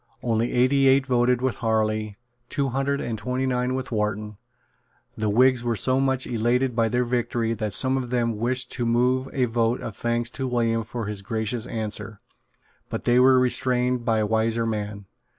[0.23, 2.17] Only eighty eight voted with Harley,
[2.49, 4.37] two hundred and twenty nine with Wharton.
[5.15, 8.85] The Whigs were so much elated by their victory that some of them wished to
[8.87, 12.19] move a vote of thanks to William for his gracious answer;
[12.89, 15.05] but they were restrained by wiser men.